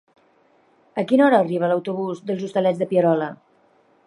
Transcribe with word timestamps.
A 1.01 1.03
quina 1.11 1.27
hora 1.27 1.41
arriba 1.45 1.69
l'autobús 1.73 2.25
dels 2.31 2.43
Hostalets 2.49 2.83
de 2.85 2.93
Pierola? 2.95 3.31